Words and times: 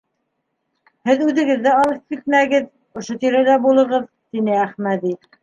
Һеҙ 1.09 1.21
үҙегеҙ 1.25 1.61
ҙә 1.67 1.73
алыҫ 1.81 1.99
китмәгеҙ, 2.15 2.67
ошо 3.03 3.19
тирәлә 3.27 3.61
булығыҙ,— 3.67 4.11
тине 4.35 4.59
Әхмәҙи. 4.65 5.17